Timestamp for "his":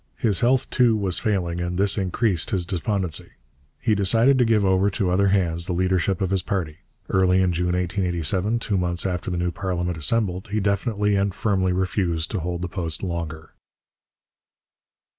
0.17-0.39, 2.49-2.65, 6.31-6.41